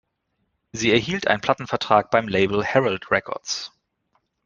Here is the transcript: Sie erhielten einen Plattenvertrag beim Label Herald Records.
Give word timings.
Sie 0.71 0.91
erhielten 0.91 1.27
einen 1.27 1.41
Plattenvertrag 1.41 2.09
beim 2.09 2.27
Label 2.27 2.63
Herald 2.63 3.11
Records. 3.11 3.71